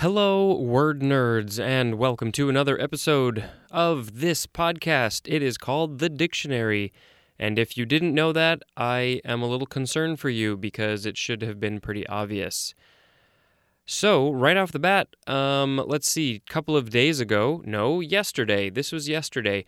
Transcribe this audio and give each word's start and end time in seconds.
Hello, 0.00 0.54
word 0.54 1.00
nerds, 1.00 1.58
and 1.58 1.96
welcome 1.96 2.30
to 2.30 2.48
another 2.48 2.80
episode 2.80 3.46
of 3.72 4.20
this 4.20 4.46
podcast. 4.46 5.22
It 5.24 5.42
is 5.42 5.58
called 5.58 5.98
The 5.98 6.08
Dictionary. 6.08 6.92
And 7.36 7.58
if 7.58 7.76
you 7.76 7.84
didn't 7.84 8.14
know 8.14 8.32
that, 8.32 8.62
I 8.76 9.20
am 9.24 9.42
a 9.42 9.48
little 9.48 9.66
concerned 9.66 10.20
for 10.20 10.30
you 10.30 10.56
because 10.56 11.04
it 11.04 11.16
should 11.16 11.42
have 11.42 11.58
been 11.58 11.80
pretty 11.80 12.06
obvious. 12.06 12.76
So, 13.86 14.30
right 14.30 14.56
off 14.56 14.70
the 14.70 14.78
bat, 14.78 15.08
um, 15.26 15.82
let's 15.84 16.08
see, 16.08 16.36
a 16.36 16.52
couple 16.52 16.76
of 16.76 16.90
days 16.90 17.18
ago, 17.18 17.60
no, 17.64 17.98
yesterday, 17.98 18.70
this 18.70 18.92
was 18.92 19.08
yesterday, 19.08 19.64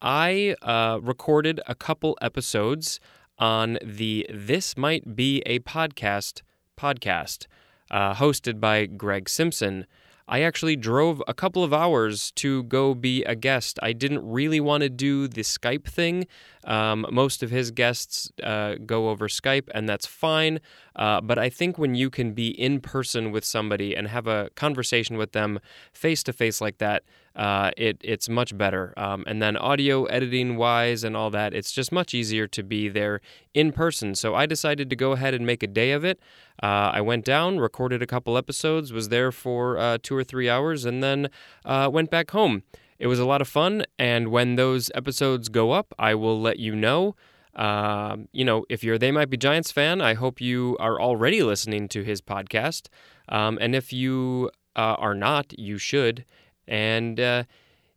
I 0.00 0.56
uh, 0.62 0.98
recorded 1.02 1.60
a 1.66 1.74
couple 1.74 2.16
episodes 2.22 3.00
on 3.38 3.76
the 3.84 4.26
This 4.32 4.78
Might 4.78 5.14
Be 5.14 5.42
a 5.44 5.58
Podcast 5.58 6.40
podcast 6.74 7.48
uh, 7.90 8.14
hosted 8.14 8.60
by 8.60 8.86
Greg 8.86 9.28
Simpson. 9.28 9.86
I 10.26 10.40
actually 10.40 10.76
drove 10.76 11.22
a 11.28 11.34
couple 11.34 11.62
of 11.62 11.74
hours 11.74 12.30
to 12.36 12.62
go 12.62 12.94
be 12.94 13.22
a 13.24 13.34
guest. 13.34 13.78
I 13.82 13.92
didn't 13.92 14.26
really 14.26 14.58
want 14.58 14.82
to 14.82 14.88
do 14.88 15.28
the 15.28 15.42
Skype 15.42 15.84
thing. 15.84 16.26
Um, 16.64 17.06
most 17.10 17.42
of 17.42 17.50
his 17.50 17.70
guests 17.70 18.32
uh, 18.42 18.76
go 18.86 19.10
over 19.10 19.28
Skype, 19.28 19.68
and 19.74 19.86
that's 19.86 20.06
fine. 20.06 20.60
Uh, 20.96 21.20
but 21.20 21.38
I 21.38 21.50
think 21.50 21.76
when 21.76 21.94
you 21.94 22.08
can 22.08 22.32
be 22.32 22.48
in 22.48 22.80
person 22.80 23.32
with 23.32 23.44
somebody 23.44 23.94
and 23.94 24.08
have 24.08 24.26
a 24.26 24.48
conversation 24.54 25.18
with 25.18 25.32
them 25.32 25.60
face 25.92 26.22
to 26.22 26.32
face 26.32 26.60
like 26.60 26.78
that, 26.78 27.02
uh, 27.36 27.70
it 27.76 27.98
it's 28.02 28.28
much 28.28 28.56
better. 28.56 28.94
Um, 28.96 29.24
and 29.26 29.42
then 29.42 29.56
audio 29.56 30.04
editing 30.04 30.56
wise 30.56 31.04
and 31.04 31.16
all 31.16 31.30
that, 31.30 31.52
it's 31.52 31.72
just 31.72 31.90
much 31.92 32.14
easier 32.14 32.46
to 32.48 32.62
be 32.62 32.88
there 32.88 33.20
in 33.54 33.72
person. 33.72 34.14
So 34.14 34.34
I 34.34 34.46
decided 34.46 34.88
to 34.90 34.96
go 34.96 35.12
ahead 35.12 35.34
and 35.34 35.44
make 35.44 35.62
a 35.62 35.66
day 35.66 35.92
of 35.92 36.04
it. 36.04 36.20
Uh, 36.62 36.92
I 36.94 37.00
went 37.00 37.24
down, 37.24 37.58
recorded 37.58 38.02
a 38.02 38.06
couple 38.06 38.38
episodes, 38.38 38.92
was 38.92 39.08
there 39.08 39.32
for 39.32 39.76
uh, 39.78 39.98
two 40.02 40.14
or 40.14 40.24
three 40.24 40.48
hours, 40.48 40.84
and 40.84 41.02
then 41.02 41.28
uh, 41.64 41.90
went 41.92 42.10
back 42.10 42.30
home. 42.30 42.62
It 42.98 43.08
was 43.08 43.18
a 43.18 43.24
lot 43.24 43.40
of 43.40 43.48
fun, 43.48 43.84
and 43.98 44.28
when 44.28 44.54
those 44.54 44.90
episodes 44.94 45.48
go 45.48 45.72
up, 45.72 45.92
I 45.98 46.14
will 46.14 46.40
let 46.40 46.58
you 46.58 46.76
know. 46.76 47.16
Uh, 47.56 48.16
you 48.32 48.44
know, 48.44 48.64
if 48.68 48.82
you're 48.82 48.98
They 48.98 49.10
Might 49.10 49.30
Be 49.30 49.36
Giants 49.36 49.72
fan, 49.72 50.00
I 50.00 50.14
hope 50.14 50.40
you 50.40 50.76
are 50.78 51.00
already 51.00 51.42
listening 51.42 51.88
to 51.88 52.02
his 52.02 52.20
podcast. 52.20 52.88
Um, 53.28 53.58
and 53.60 53.74
if 53.74 53.92
you 53.92 54.50
uh, 54.76 54.96
are 54.98 55.14
not, 55.14 55.58
you 55.58 55.78
should. 55.78 56.24
And 56.66 57.20
uh, 57.20 57.44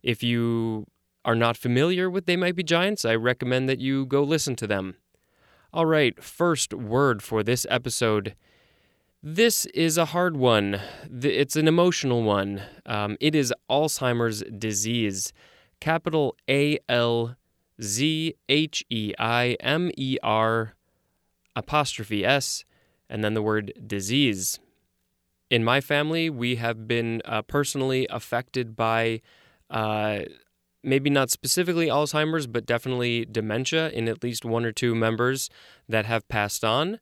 if 0.02 0.22
you 0.22 0.86
are 1.24 1.34
not 1.34 1.56
familiar 1.56 2.08
with 2.08 2.26
They 2.26 2.36
Might 2.36 2.56
Be 2.56 2.62
Giants, 2.62 3.04
I 3.04 3.14
recommend 3.14 3.68
that 3.68 3.80
you 3.80 4.06
go 4.06 4.22
listen 4.22 4.56
to 4.56 4.66
them. 4.66 4.96
All 5.72 5.86
right, 5.86 6.22
first 6.22 6.72
word 6.72 7.22
for 7.22 7.42
this 7.42 7.66
episode. 7.68 8.34
This 9.22 9.66
is 9.66 9.98
a 9.98 10.06
hard 10.06 10.36
one. 10.36 10.80
It's 11.10 11.56
an 11.56 11.68
emotional 11.68 12.22
one. 12.22 12.62
Um, 12.86 13.16
it 13.20 13.34
is 13.34 13.52
Alzheimer's 13.68 14.42
disease. 14.56 15.32
Capital 15.80 16.36
A 16.48 16.78
L 16.88 17.36
Z 17.82 18.34
H 18.48 18.84
E 18.88 19.12
I 19.18 19.56
M 19.60 19.90
E 19.96 20.18
R 20.22 20.74
apostrophe 21.54 22.24
S, 22.24 22.64
and 23.10 23.22
then 23.22 23.34
the 23.34 23.42
word 23.42 23.72
disease. 23.86 24.60
In 25.50 25.64
my 25.64 25.80
family, 25.80 26.28
we 26.28 26.56
have 26.56 26.86
been 26.86 27.22
uh, 27.24 27.42
personally 27.42 28.06
affected 28.10 28.76
by 28.76 29.22
uh, 29.70 30.20
maybe 30.82 31.10
not 31.10 31.30
specifically 31.30 31.86
Alzheimer's, 31.86 32.46
but 32.46 32.66
definitely 32.66 33.24
dementia 33.24 33.90
in 33.90 34.08
at 34.08 34.22
least 34.22 34.44
one 34.44 34.64
or 34.64 34.72
two 34.72 34.94
members 34.94 35.48
that 35.88 36.04
have 36.06 36.28
passed 36.28 36.64
on. 36.64 36.98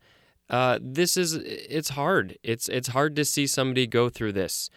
Uh, 0.49 0.79
this 0.81 1.17
is 1.17 1.35
it's 1.35 1.91
hard. 1.91 2.39
It's 2.43 2.69
it's 2.69 2.89
hard 2.89 3.17
to 3.17 3.25
see 3.25 3.47
somebody 3.47 3.87
go 3.87 4.09
through 4.09 4.33
this. 4.33 4.71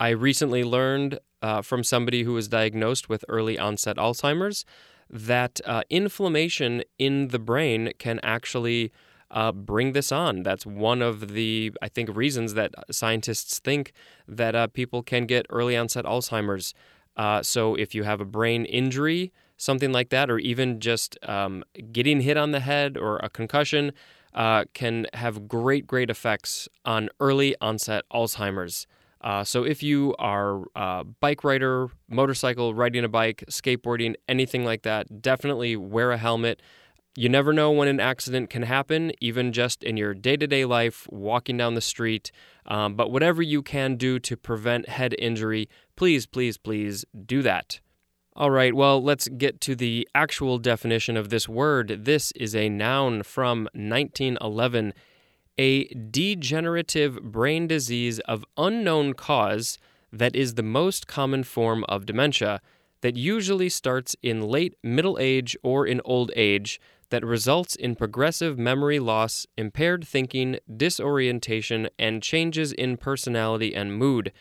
I 0.00 0.08
recently 0.10 0.64
learned 0.64 1.18
uh, 1.42 1.60
from 1.60 1.84
somebody 1.84 2.22
who 2.22 2.32
was 2.32 2.48
diagnosed 2.48 3.08
with 3.08 3.24
early 3.28 3.58
onset 3.58 3.96
Alzheimer's 3.96 4.64
that 5.10 5.60
uh, 5.66 5.82
inflammation 5.90 6.82
in 6.98 7.28
the 7.28 7.38
brain 7.38 7.92
can 7.98 8.18
actually 8.22 8.90
uh, 9.32 9.50
bring 9.50 9.92
this 9.92 10.12
on. 10.12 10.42
That's 10.42 10.64
one 10.64 11.02
of 11.02 11.28
the, 11.28 11.72
I 11.80 11.88
think, 11.88 12.14
reasons 12.14 12.54
that 12.54 12.72
scientists 12.90 13.58
think 13.58 13.92
that 14.28 14.54
uh, 14.54 14.66
people 14.68 15.02
can 15.02 15.26
get 15.26 15.46
early 15.50 15.76
onset 15.76 16.04
Alzheimer's. 16.04 16.74
Uh, 17.16 17.42
so 17.42 17.74
if 17.74 17.94
you 17.94 18.04
have 18.04 18.20
a 18.20 18.24
brain 18.24 18.64
injury, 18.66 19.32
something 19.56 19.92
like 19.92 20.10
that, 20.10 20.30
or 20.30 20.38
even 20.38 20.80
just 20.80 21.18
um, 21.22 21.64
getting 21.90 22.20
hit 22.20 22.36
on 22.36 22.52
the 22.52 22.60
head 22.60 22.96
or 22.96 23.16
a 23.18 23.30
concussion, 23.30 23.92
uh, 24.34 24.64
can 24.74 25.06
have 25.14 25.48
great, 25.48 25.86
great 25.86 26.10
effects 26.10 26.68
on 26.84 27.08
early 27.20 27.54
onset 27.60 28.04
Alzheimer's. 28.12 28.86
Uh, 29.20 29.44
so 29.44 29.62
if 29.62 29.82
you 29.82 30.14
are 30.18 30.64
a 30.74 31.04
bike 31.04 31.44
rider, 31.44 31.88
motorcycle, 32.08 32.74
riding 32.74 33.04
a 33.04 33.08
bike, 33.08 33.44
skateboarding, 33.48 34.14
anything 34.28 34.64
like 34.64 34.82
that, 34.82 35.22
definitely 35.22 35.76
wear 35.76 36.10
a 36.10 36.16
helmet. 36.16 36.60
You 37.14 37.28
never 37.28 37.52
know 37.52 37.70
when 37.70 37.88
an 37.88 38.00
accident 38.00 38.48
can 38.48 38.62
happen, 38.62 39.12
even 39.20 39.52
just 39.52 39.84
in 39.84 39.96
your 39.96 40.14
day 40.14 40.36
to 40.36 40.46
day 40.46 40.64
life, 40.64 41.06
walking 41.10 41.58
down 41.58 41.74
the 41.74 41.80
street. 41.80 42.32
Um, 42.66 42.94
but 42.94 43.10
whatever 43.10 43.42
you 43.42 43.62
can 43.62 43.96
do 43.96 44.18
to 44.20 44.36
prevent 44.36 44.88
head 44.88 45.14
injury, 45.18 45.68
please, 45.94 46.26
please, 46.26 46.56
please 46.56 47.04
do 47.26 47.42
that. 47.42 47.80
All 48.34 48.50
right, 48.50 48.72
well, 48.72 49.02
let's 49.02 49.28
get 49.28 49.60
to 49.62 49.74
the 49.74 50.08
actual 50.14 50.56
definition 50.56 51.18
of 51.18 51.28
this 51.28 51.46
word. 51.46 52.04
This 52.04 52.32
is 52.32 52.56
a 52.56 52.70
noun 52.70 53.22
from 53.24 53.68
1911 53.74 54.94
a 55.58 55.84
degenerative 55.88 57.22
brain 57.22 57.66
disease 57.66 58.18
of 58.20 58.44
unknown 58.56 59.12
cause 59.12 59.78
that 60.12 60.34
is 60.34 60.54
the 60.54 60.62
most 60.62 61.06
common 61.06 61.44
form 61.44 61.84
of 61.88 62.06
dementia 62.06 62.60
that 63.02 63.16
usually 63.16 63.68
starts 63.68 64.16
in 64.22 64.40
late 64.40 64.74
middle 64.82 65.18
age 65.20 65.56
or 65.62 65.86
in 65.86 66.00
old 66.04 66.30
age 66.36 66.80
that 67.12 67.24
results 67.24 67.76
in 67.76 67.94
progressive 67.94 68.58
memory 68.58 68.98
loss, 68.98 69.46
impaired 69.56 70.04
thinking, 70.06 70.58
disorientation, 70.76 71.88
and 71.98 72.22
changes 72.22 72.72
in 72.72 72.96
personality 72.96 73.74
and 73.74 73.96
mood, 73.96 74.32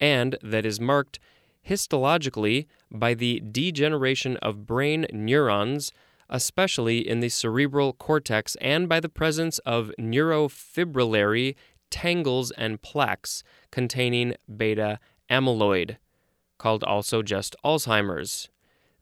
and 0.00 0.36
that 0.42 0.66
is 0.66 0.80
marked 0.80 1.20
histologically 1.68 2.66
by 2.90 3.14
the 3.14 3.40
degeneration 3.52 4.36
of 4.38 4.66
brain 4.66 5.06
neurons 5.12 5.92
especially 6.28 7.06
in 7.06 7.20
the 7.20 7.28
cerebral 7.28 7.92
cortex, 7.92 8.56
and 8.60 8.88
by 8.88 9.00
the 9.00 9.08
presence 9.08 9.58
of 9.60 9.92
neurofibrillary 10.00 11.54
tangles 11.90 12.50
and 12.52 12.82
plaques 12.82 13.42
containing 13.70 14.34
beta 14.56 14.98
amyloid, 15.30 15.96
called 16.58 16.82
also 16.84 17.22
just 17.22 17.54
Alzheimer's. 17.64 18.48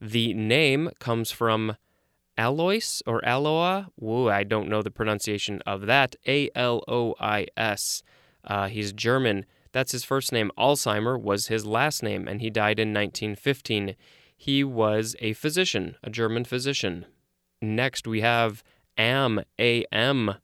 The 0.00 0.34
name 0.34 0.90
comes 0.98 1.30
from 1.30 1.76
Alois 2.38 3.02
or 3.06 3.20
Aloa. 3.22 3.88
I 4.30 4.44
don't 4.44 4.68
know 4.68 4.82
the 4.82 4.90
pronunciation 4.90 5.60
of 5.66 5.86
that. 5.86 6.16
A 6.26 6.50
L 6.54 6.82
O 6.88 7.14
I 7.20 7.46
S. 7.56 8.02
Uh, 8.44 8.68
he's 8.68 8.92
German. 8.92 9.46
That's 9.72 9.92
his 9.92 10.04
first 10.04 10.32
name. 10.32 10.50
Alzheimer 10.58 11.20
was 11.20 11.46
his 11.46 11.64
last 11.64 12.02
name, 12.02 12.28
and 12.28 12.40
he 12.40 12.50
died 12.50 12.78
in 12.78 12.88
1915. 12.88 13.96
He 14.36 14.64
was 14.64 15.16
a 15.20 15.32
physician, 15.34 15.96
a 16.02 16.10
German 16.10 16.44
physician. 16.44 17.06
Next, 17.60 18.06
we 18.06 18.20
have 18.20 18.62
am, 18.98 19.40
am, 19.58 20.34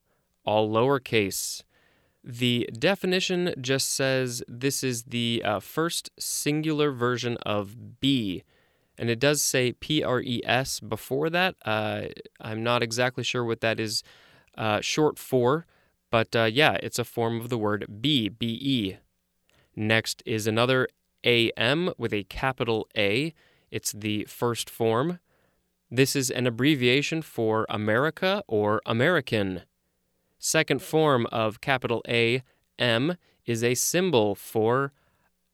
all 0.44 0.70
lowercase. 0.70 1.62
The 2.24 2.68
definition 2.78 3.54
just 3.60 3.92
says 3.92 4.42
this 4.48 4.82
is 4.82 5.04
the 5.04 5.42
uh, 5.44 5.60
first 5.60 6.10
singular 6.18 6.90
version 6.90 7.36
of 7.38 8.00
be, 8.00 8.44
and 8.98 9.08
it 9.08 9.18
does 9.18 9.40
say 9.40 9.72
P 9.72 10.02
R 10.02 10.20
E 10.20 10.42
S 10.44 10.80
before 10.80 11.30
that. 11.30 11.54
Uh, 11.64 12.02
I'm 12.40 12.62
not 12.62 12.82
exactly 12.82 13.24
sure 13.24 13.44
what 13.44 13.60
that 13.60 13.78
is 13.78 14.02
uh, 14.56 14.80
short 14.80 15.18
for, 15.18 15.66
but 16.10 16.34
uh, 16.34 16.44
yeah, 16.44 16.76
it's 16.82 16.98
a 16.98 17.04
form 17.04 17.40
of 17.40 17.48
the 17.48 17.58
word 17.58 18.00
be, 18.00 18.28
B 18.28 18.58
E. 18.60 18.96
Next 19.76 20.22
is 20.26 20.46
another 20.46 20.88
AM 21.24 21.92
with 21.96 22.12
a 22.12 22.24
capital 22.24 22.88
A. 22.96 23.32
It's 23.70 23.92
the 23.92 24.24
first 24.24 24.68
form. 24.68 25.20
This 25.90 26.16
is 26.16 26.30
an 26.30 26.46
abbreviation 26.46 27.22
for 27.22 27.64
America 27.68 28.42
or 28.46 28.82
American. 28.84 29.62
Second 30.38 30.82
form 30.82 31.26
of 31.32 31.60
capital 31.60 32.02
A, 32.08 32.42
M, 32.78 33.16
is 33.46 33.64
a 33.64 33.74
symbol 33.74 34.34
for 34.34 34.92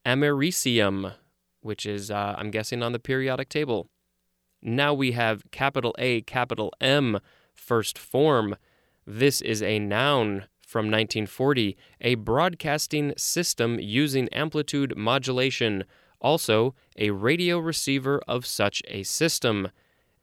Americium, 0.04 1.14
which 1.64 1.86
is, 1.86 2.10
uh, 2.10 2.34
I'm 2.36 2.50
guessing, 2.50 2.82
on 2.82 2.92
the 2.92 2.98
periodic 2.98 3.48
table. 3.48 3.88
Now 4.62 4.94
we 4.94 5.12
have 5.12 5.50
capital 5.50 5.94
A, 5.98 6.20
capital 6.22 6.72
M, 6.80 7.18
first 7.54 7.98
form. 7.98 8.56
This 9.06 9.40
is 9.40 9.62
a 9.62 9.78
noun 9.78 10.44
from 10.66 10.86
1940, 10.86 11.76
a 12.00 12.14
broadcasting 12.16 13.12
system 13.16 13.78
using 13.78 14.28
amplitude 14.30 14.96
modulation, 14.96 15.84
also 16.20 16.74
a 16.96 17.10
radio 17.10 17.58
receiver 17.58 18.20
of 18.26 18.46
such 18.46 18.82
a 18.88 19.02
system. 19.02 19.68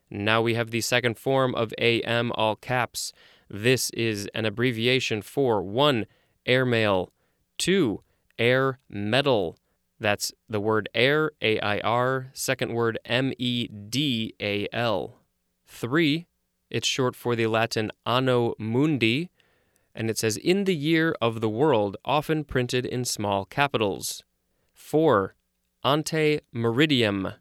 Now 0.09 0.41
we 0.41 0.55
have 0.55 0.71
the 0.71 0.81
second 0.81 1.17
form 1.17 1.55
of 1.55 1.73
AM 1.77 2.31
all 2.33 2.55
caps. 2.55 3.13
This 3.49 3.89
is 3.91 4.27
an 4.33 4.45
abbreviation 4.45 5.21
for 5.21 5.61
1. 5.61 6.05
Airmail, 6.45 7.11
2. 7.59 8.01
air 8.39 8.79
medal. 8.89 9.57
That's 10.01 10.33
the 10.50 10.59
word 10.59 10.89
air, 10.95 11.30
A 11.44 11.59
I 11.59 11.80
R, 11.81 12.31
second 12.33 12.74
word 12.74 12.98
M 13.06 13.33
E 13.38 13.68
D 13.68 14.33
A 14.42 14.68
L. 14.74 15.19
Three, 15.68 16.25
it's 16.71 16.88
short 16.88 17.15
for 17.15 17.36
the 17.36 17.45
Latin 17.45 17.92
Anno 18.03 18.56
Mundi, 18.57 19.30
and 19.94 20.09
it 20.09 20.18
says 20.18 20.38
in 20.38 20.63
the 20.63 20.74
year 20.75 21.15
of 21.21 21.39
the 21.39 21.50
world, 21.50 21.98
often 22.03 22.44
printed 22.44 22.83
in 22.83 23.06
small 23.06 23.45
capitals. 23.45 24.24
Four, 24.74 25.36
ante 25.83 26.39
meridiem, 26.51 27.36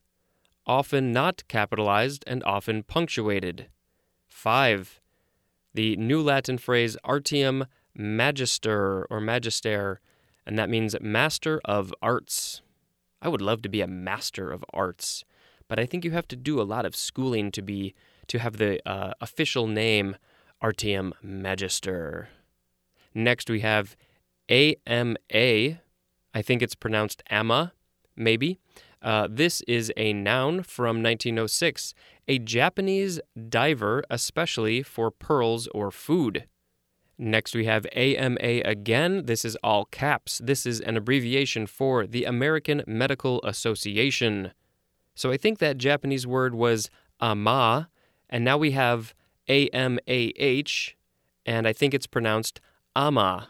often 0.67 1.13
not 1.13 1.49
capitalized 1.49 2.25
and 2.27 2.45
often 2.45 2.83
punctuated. 2.83 3.69
Five, 4.29 5.01
the 5.73 5.97
New 5.97 6.21
Latin 6.21 6.59
phrase 6.59 6.99
artium 7.05 7.65
magister 7.95 9.07
or 9.09 9.19
magister, 9.19 10.03
and 10.51 10.59
that 10.59 10.69
means 10.69 10.97
master 11.01 11.61
of 11.65 11.95
arts. 12.03 12.61
I 13.23 13.29
would 13.29 13.41
love 13.41 13.63
to 13.63 13.69
be 13.69 13.83
a 13.83 13.87
master 13.87 14.51
of 14.51 14.65
arts, 14.75 15.25
but 15.69 15.79
I 15.79 15.87
think 15.87 16.05
you 16.05 16.11
have 16.11 16.27
to 16.27 16.35
do 16.35 16.61
a 16.61 16.67
lot 16.67 16.85
of 16.85 16.97
schooling 16.97 17.53
to 17.53 17.63
be 17.63 17.95
to 18.27 18.41
have 18.41 18.57
the 18.57 18.81
uh, 18.85 19.13
official 19.21 19.69
name 19.69 20.17
Artium 20.61 21.15
Magister. 21.23 22.31
Next 23.15 23.49
we 23.49 23.61
have 23.61 23.97
AMA. 24.49 25.15
I 25.33 26.43
think 26.43 26.63
it's 26.63 26.75
pronounced 26.75 27.23
AMA, 27.31 27.73
maybe. 28.17 28.59
Uh, 29.01 29.29
this 29.31 29.63
is 29.69 29.93
a 29.97 30.13
noun 30.13 30.65
from 30.65 31.01
1906, 31.01 31.95
a 32.27 32.41
Japanese 32.41 33.21
diver, 33.49 34.03
especially 34.11 34.83
for 34.83 35.13
pearls 35.13 35.69
or 35.69 35.93
food. 35.93 36.47
Next, 37.23 37.55
we 37.55 37.67
have 37.67 37.87
AMA 37.93 38.63
again. 38.65 39.27
This 39.27 39.45
is 39.45 39.55
all 39.57 39.85
caps. 39.85 40.41
This 40.43 40.65
is 40.65 40.81
an 40.81 40.97
abbreviation 40.97 41.67
for 41.67 42.07
the 42.07 42.25
American 42.25 42.83
Medical 42.87 43.43
Association. 43.45 44.53
So 45.15 45.31
I 45.31 45.37
think 45.37 45.59
that 45.59 45.77
Japanese 45.77 46.27
word 46.27 46.55
was 46.55 46.89
AMA, 47.21 47.91
and 48.31 48.43
now 48.43 48.57
we 48.57 48.71
have 48.71 49.13
AMAH, 49.51 50.95
and 51.45 51.69
I 51.69 51.75
think 51.75 51.93
it's 51.93 52.07
pronounced 52.07 52.59
AMA. 52.97 53.49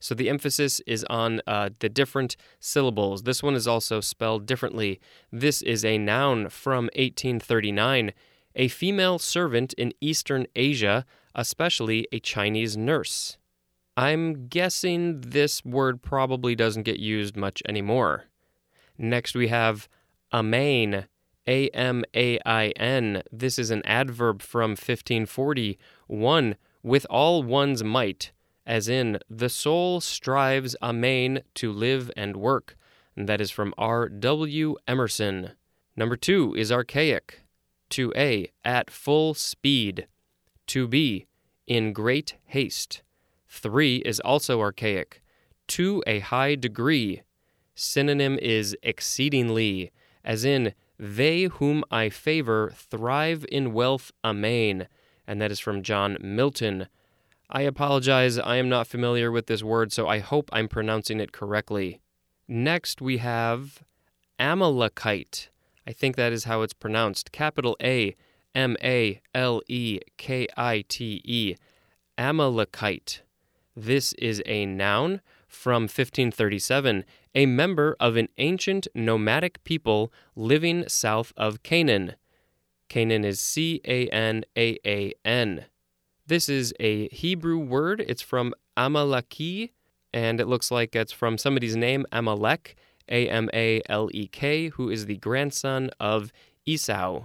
So 0.00 0.14
the 0.14 0.30
emphasis 0.30 0.80
is 0.86 1.04
on 1.10 1.42
uh, 1.46 1.68
the 1.80 1.90
different 1.90 2.34
syllables. 2.60 3.24
This 3.24 3.42
one 3.42 3.54
is 3.54 3.68
also 3.68 4.00
spelled 4.00 4.46
differently. 4.46 5.02
This 5.30 5.60
is 5.60 5.84
a 5.84 5.98
noun 5.98 6.48
from 6.48 6.84
1839, 6.96 8.14
a 8.56 8.68
female 8.68 9.18
servant 9.18 9.74
in 9.74 9.92
Eastern 10.00 10.46
Asia, 10.56 11.04
especially 11.34 12.06
a 12.12 12.20
Chinese 12.20 12.76
nurse. 12.76 13.36
I'm 13.96 14.48
guessing 14.48 15.20
this 15.20 15.64
word 15.64 16.02
probably 16.02 16.54
doesn't 16.54 16.84
get 16.84 16.98
used 16.98 17.36
much 17.36 17.62
anymore. 17.68 18.24
Next, 18.96 19.34
we 19.34 19.48
have 19.48 19.88
amain, 20.32 21.06
A 21.46 21.68
M 21.70 22.04
A 22.14 22.38
I 22.46 22.68
N. 22.76 23.22
This 23.30 23.58
is 23.58 23.70
an 23.70 23.82
adverb 23.84 24.40
from 24.42 24.70
1540. 24.70 25.78
One, 26.06 26.56
with 26.82 27.06
all 27.10 27.42
one's 27.42 27.84
might 27.84 28.32
as 28.66 28.88
in, 28.88 29.18
the 29.28 29.48
soul 29.48 30.00
strives 30.00 30.76
amain 30.80 31.42
to 31.54 31.72
live 31.72 32.10
and 32.16 32.36
work. 32.36 32.76
And 33.16 33.28
that 33.28 33.40
is 33.40 33.50
from 33.50 33.74
R. 33.76 34.08
W. 34.08 34.76
Emerson. 34.86 35.52
Number 35.96 36.16
two 36.16 36.54
is 36.56 36.72
archaic. 36.72 37.42
To 37.90 38.12
A, 38.16 38.50
at 38.64 38.90
full 38.90 39.34
speed. 39.34 40.06
To 40.68 40.86
be, 40.88 41.26
in 41.66 41.92
great 41.92 42.36
haste. 42.46 43.02
Three 43.48 43.96
is 43.98 44.20
also 44.20 44.60
archaic. 44.60 45.22
To 45.68 46.02
a 46.06 46.20
high 46.20 46.54
degree. 46.54 47.22
Synonym 47.74 48.38
is 48.40 48.76
exceedingly, 48.82 49.92
as 50.24 50.44
in, 50.44 50.74
they 50.98 51.44
whom 51.44 51.84
I 51.90 52.08
favor 52.08 52.72
thrive 52.74 53.44
in 53.50 53.72
wealth 53.72 54.12
amain. 54.22 54.88
And 55.26 55.40
that 55.40 55.50
is 55.50 55.60
from 55.60 55.82
John 55.82 56.16
Milton. 56.20 56.88
I 57.50 57.62
apologize, 57.62 58.38
I 58.38 58.56
am 58.56 58.68
not 58.68 58.86
familiar 58.86 59.30
with 59.30 59.46
this 59.46 59.62
word, 59.62 59.92
so 59.92 60.08
I 60.08 60.20
hope 60.20 60.48
I'm 60.52 60.68
pronouncing 60.68 61.20
it 61.20 61.32
correctly. 61.32 62.00
Next, 62.48 63.02
we 63.02 63.18
have 63.18 63.82
Amalekite. 64.38 65.50
I 65.86 65.92
think 65.92 66.16
that 66.16 66.32
is 66.32 66.44
how 66.44 66.62
it's 66.62 66.72
pronounced. 66.72 67.32
Capital 67.32 67.76
A 67.82 68.16
M 68.54 68.76
A 68.82 69.20
L 69.34 69.62
E 69.68 70.00
K 70.16 70.46
I 70.56 70.84
T 70.88 71.20
E. 71.24 71.54
Amalekite. 72.18 73.22
This 73.74 74.12
is 74.14 74.42
a 74.44 74.66
noun 74.66 75.20
from 75.48 75.82
1537, 75.82 77.04
a 77.34 77.46
member 77.46 77.96
of 77.98 78.16
an 78.16 78.28
ancient 78.38 78.86
nomadic 78.94 79.62
people 79.64 80.12
living 80.36 80.88
south 80.88 81.32
of 81.36 81.62
Canaan. 81.62 82.14
Canaan 82.88 83.24
is 83.24 83.40
C 83.40 83.80
A 83.86 84.08
N 84.08 84.44
A 84.56 84.78
A 84.86 85.14
N. 85.24 85.66
This 86.26 86.48
is 86.48 86.74
a 86.78 87.08
Hebrew 87.08 87.58
word. 87.58 88.04
It's 88.06 88.22
from 88.22 88.54
Amaleki, 88.76 89.70
and 90.12 90.40
it 90.40 90.46
looks 90.46 90.70
like 90.70 90.94
it's 90.94 91.12
from 91.12 91.38
somebody's 91.38 91.76
name, 91.76 92.06
Amalek, 92.12 92.76
A 93.08 93.28
M 93.28 93.48
A 93.54 93.82
L 93.88 94.08
E 94.12 94.26
K, 94.26 94.68
who 94.68 94.90
is 94.90 95.06
the 95.06 95.16
grandson 95.16 95.90
of 95.98 96.32
Esau. 96.66 97.24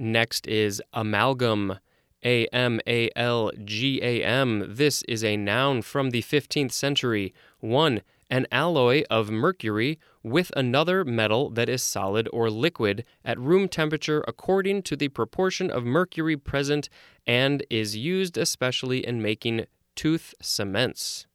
Next 0.00 0.46
is 0.46 0.80
amalgam, 0.92 1.80
A 2.24 2.46
M 2.52 2.80
A 2.86 3.10
L 3.16 3.50
G 3.64 4.00
A 4.00 4.22
M. 4.22 4.64
This 4.68 5.02
is 5.08 5.24
a 5.24 5.36
noun 5.36 5.82
from 5.82 6.10
the 6.10 6.22
15th 6.22 6.70
century. 6.70 7.34
One, 7.58 8.02
an 8.30 8.46
alloy 8.52 9.02
of 9.10 9.28
mercury 9.28 9.98
with 10.22 10.52
another 10.54 11.04
metal 11.04 11.50
that 11.50 11.68
is 11.68 11.82
solid 11.82 12.28
or 12.32 12.48
liquid 12.48 13.04
at 13.24 13.40
room 13.40 13.66
temperature 13.66 14.24
according 14.28 14.82
to 14.82 14.94
the 14.94 15.08
proportion 15.08 15.68
of 15.68 15.82
mercury 15.82 16.36
present 16.36 16.88
and 17.26 17.64
is 17.68 17.96
used 17.96 18.38
especially 18.38 19.04
in 19.04 19.20
making 19.20 19.66
tooth 19.96 20.32
cements. 20.40 21.26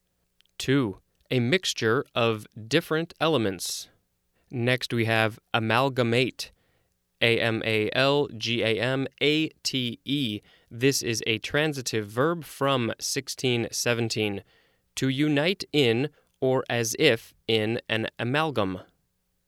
2. 0.60 1.00
A 1.32 1.42
mixture 1.42 2.06
of 2.16 2.48
different 2.70 3.14
elements. 3.20 3.90
Next, 4.50 4.94
we 4.94 5.04
have 5.04 5.38
amalgamate. 5.54 6.54
A 7.24 7.40
M 7.40 7.64
A 7.66 7.90
L 7.94 8.28
G 8.38 8.62
A 8.62 8.80
M 8.80 9.08
A 9.22 9.48
T 9.64 10.00
E. 10.04 10.42
This 10.70 11.02
is 11.02 11.24
a 11.26 11.40
transitive 11.40 12.08
verb 12.08 12.44
from 12.44 12.88
1617. 13.00 14.44
To 14.98 15.08
unite 15.08 15.64
in 15.72 16.10
or 16.40 16.64
as 16.70 16.96
if 17.00 17.34
in 17.48 17.80
an 17.88 18.10
amalgam, 18.20 18.82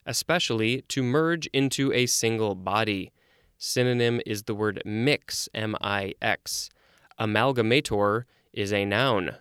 especially 0.05 0.81
to 0.83 1.03
merge 1.03 1.47
into 1.47 1.91
a 1.91 2.05
single 2.05 2.55
body. 2.55 3.11
Synonym 3.57 4.21
is 4.25 4.43
the 4.43 4.55
word 4.55 4.81
mix, 4.85 5.49
M 5.53 5.75
I 5.81 6.13
X. 6.21 6.69
Amalgamator 7.19 8.23
is 8.53 8.71
a 8.71 8.85
noun. 8.85 9.35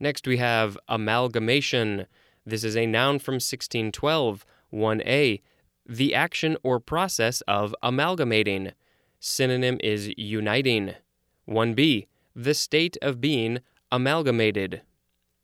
Next 0.00 0.26
we 0.26 0.38
have 0.38 0.76
amalgamation. 0.88 2.06
This 2.44 2.64
is 2.64 2.76
a 2.76 2.86
noun 2.86 3.18
from 3.20 3.34
1612. 3.34 4.44
1a. 4.72 5.40
The 5.86 6.14
action 6.14 6.56
or 6.62 6.80
process 6.80 7.40
of 7.42 7.74
amalgamating. 7.82 8.72
Synonym 9.20 9.78
is 9.82 10.12
uniting. 10.16 10.94
1b. 11.48 12.06
The 12.34 12.54
state 12.54 12.96
of 13.02 13.20
being 13.20 13.60
amalgamated. 13.90 14.82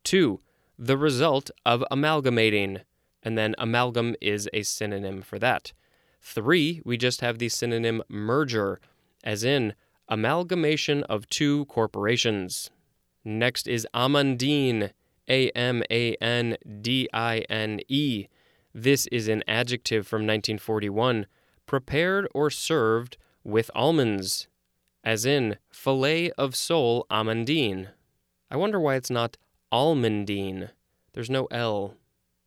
2 0.03 0.39
the 0.81 0.97
result 0.97 1.51
of 1.63 1.83
amalgamating. 1.91 2.79
And 3.21 3.37
then 3.37 3.53
amalgam 3.59 4.15
is 4.19 4.49
a 4.51 4.63
synonym 4.63 5.21
for 5.21 5.37
that. 5.37 5.73
Three, 6.21 6.81
we 6.83 6.97
just 6.97 7.21
have 7.21 7.37
the 7.37 7.49
synonym 7.49 8.01
merger, 8.09 8.79
as 9.23 9.43
in 9.43 9.75
amalgamation 10.09 11.03
of 11.03 11.29
two 11.29 11.65
corporations. 11.65 12.71
Next 13.23 13.67
is 13.67 13.87
amandine, 13.93 14.89
A 15.29 15.51
M 15.51 15.83
A 15.91 16.15
N 16.15 16.57
D 16.81 17.07
I 17.13 17.39
N 17.47 17.79
E. 17.87 18.27
This 18.73 19.07
is 19.07 19.27
an 19.27 19.43
adjective 19.47 20.07
from 20.07 20.21
1941, 20.21 21.25
prepared 21.65 22.27
or 22.33 22.49
served 22.49 23.17
with 23.43 23.69
almonds, 23.75 24.47
as 25.03 25.25
in 25.25 25.57
fillet 25.71 26.31
of 26.31 26.55
sole 26.55 27.05
amandine. 27.11 27.89
I 28.49 28.55
wonder 28.55 28.79
why 28.79 28.95
it's 28.95 29.09
not 29.09 29.37
almondine. 29.73 30.69
There's 31.13 31.29
no 31.29 31.45
L, 31.51 31.95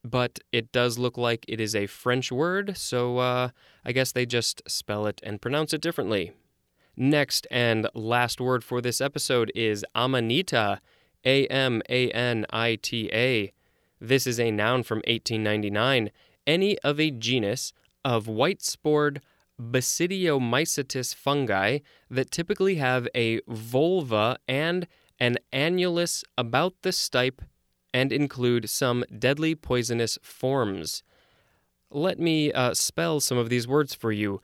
but 0.03 0.39
it 0.53 0.73
does 0.73 0.99
look 0.99 1.19
like 1.19 1.45
it 1.49 1.61
is 1.61 1.75
a 1.75 1.87
French 1.87 2.33
word, 2.33 2.77
so 2.77 3.19
uh, 3.19 3.49
I 3.85 3.93
guess 3.93 4.13
they 4.13 4.25
just 4.25 4.63
spell 4.67 5.07
it 5.07 5.21
and 5.23 5.43
pronounce 5.43 5.73
it 5.75 5.81
differently. 5.81 6.33
Next 6.97 7.47
and 7.51 7.89
last 7.95 8.41
word 8.41 8.63
for 8.63 8.81
this 8.81 9.01
episode 9.01 9.51
is 9.55 9.85
amanita, 9.95 10.81
A 11.25 11.47
M 11.49 11.83
A 11.89 12.11
N 12.11 12.47
I 12.51 12.77
T 12.81 13.11
A. 13.13 13.53
This 14.05 14.27
is 14.27 14.39
a 14.39 14.51
noun 14.51 14.83
from 14.83 14.99
1899, 15.07 16.11
any 16.47 16.79
of 16.81 17.01
a 17.01 17.11
genus 17.11 17.73
of 18.05 18.29
white 18.29 18.61
spored 18.61 19.23
basidiomycetous 19.59 21.15
fungi 21.15 21.79
that 22.11 22.31
typically 22.31 22.75
have 22.75 23.09
a 23.15 23.41
volva 23.49 24.37
and 24.47 24.87
an 25.19 25.39
annulus 25.55 26.23
about 26.37 26.75
the 26.83 26.91
stipe 26.91 27.41
and 27.95 28.13
include 28.13 28.69
some 28.69 29.07
deadly 29.19 29.55
poisonous 29.55 30.19
forms. 30.21 31.03
Let 31.91 32.19
me 32.19 32.53
uh, 32.53 32.75
spell 32.75 33.21
some 33.21 33.39
of 33.39 33.49
these 33.49 33.67
words 33.67 33.95
for 33.95 34.13
you. 34.13 34.43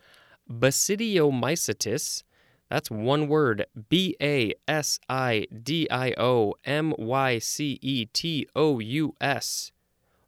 Basidiomycetous, 0.51 2.23
that's 2.71 2.91
one 2.91 3.27
word 3.27 3.67
B 3.89 4.17
A 4.23 4.55
S 4.69 5.01
I 5.09 5.49
D 5.63 5.89
I 5.91 6.15
O 6.17 6.55
M 6.65 6.95
Y 6.97 7.41
C 7.41 7.79
E 7.83 8.07
T 8.07 8.47
O 8.55 8.79
U 8.79 9.15
S. 9.21 9.73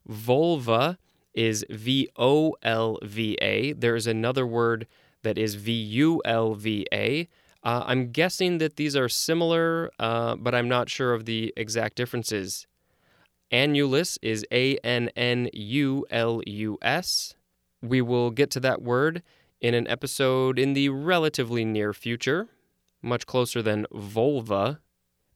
Volva 0.07 0.97
is 1.33 1.65
V 1.69 2.09
O 2.17 2.55
L 2.61 2.99
V 3.01 3.37
A. 3.41 3.71
There 3.71 3.95
is 3.95 4.05
another 4.07 4.45
word 4.45 4.87
that 5.23 5.37
is 5.37 5.55
V 5.55 5.71
U 5.71 6.21
L 6.25 6.53
V 6.53 6.85
A. 6.91 7.29
Uh, 7.63 7.83
I'm 7.85 8.11
guessing 8.11 8.57
that 8.57 8.75
these 8.75 8.93
are 8.97 9.07
similar, 9.07 9.89
uh, 9.97 10.35
but 10.35 10.53
I'm 10.53 10.67
not 10.67 10.89
sure 10.89 11.13
of 11.13 11.23
the 11.23 11.53
exact 11.55 11.95
differences. 11.95 12.67
Annulus 13.53 14.17
is 14.21 14.45
A 14.51 14.77
N 14.79 15.09
N 15.15 15.49
U 15.53 16.05
L 16.11 16.41
U 16.45 16.77
S. 16.81 17.35
We 17.81 18.01
will 18.01 18.31
get 18.31 18.51
to 18.51 18.59
that 18.59 18.81
word 18.81 19.23
in 19.63 19.73
an 19.73 19.87
episode 19.87 20.59
in 20.59 20.73
the 20.73 20.89
relatively 20.89 21.63
near 21.63 21.93
future, 21.93 22.49
much 23.01 23.25
closer 23.25 23.61
than 23.61 23.87
vulva. 23.93 24.81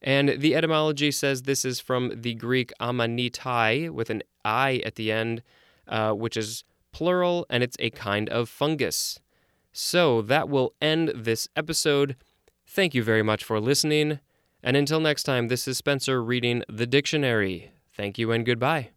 And 0.02 0.40
the 0.40 0.54
etymology 0.54 1.10
says 1.10 1.42
this 1.42 1.64
is 1.64 1.80
from 1.80 2.12
the 2.14 2.34
Greek 2.34 2.70
amanitai 2.78 3.90
with 3.90 4.10
an 4.10 4.22
I 4.44 4.82
at 4.84 4.94
the 4.94 5.10
end, 5.10 5.42
uh, 5.88 6.12
which 6.12 6.36
is 6.36 6.62
plural, 6.92 7.46
and 7.48 7.62
it's 7.62 7.76
a 7.80 7.90
kind 7.90 8.28
of 8.28 8.48
fungus. 8.50 9.18
So 9.72 10.20
that 10.22 10.48
will 10.48 10.74
end 10.80 11.10
this 11.14 11.48
episode. 11.56 12.14
Thank 12.66 12.94
you 12.94 13.02
very 13.02 13.22
much 13.22 13.42
for 13.42 13.58
listening. 13.58 14.20
And 14.62 14.76
until 14.76 15.00
next 15.00 15.22
time, 15.22 15.48
this 15.48 15.66
is 15.66 15.78
Spencer 15.78 16.22
reading 16.22 16.62
the 16.68 16.86
dictionary. 16.86 17.72
Thank 17.96 18.18
you 18.18 18.30
and 18.30 18.44
goodbye. 18.44 18.90